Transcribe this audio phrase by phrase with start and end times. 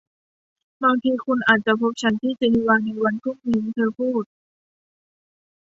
[0.83, 4.23] บางทีคุณอาจจะพบฉันที่เจนีวาในวันพรุ่งนี้เธอพูด